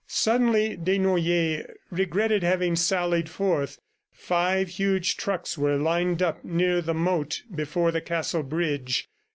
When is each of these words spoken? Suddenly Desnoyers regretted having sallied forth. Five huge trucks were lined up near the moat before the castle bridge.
Suddenly 0.07 0.77
Desnoyers 0.77 1.63
regretted 1.91 2.41
having 2.41 2.75
sallied 2.75 3.29
forth. 3.29 3.77
Five 4.11 4.67
huge 4.69 5.15
trucks 5.15 5.59
were 5.59 5.75
lined 5.77 6.23
up 6.23 6.43
near 6.43 6.81
the 6.81 6.95
moat 6.95 7.43
before 7.53 7.91
the 7.91 8.01
castle 8.01 8.41
bridge. 8.41 9.07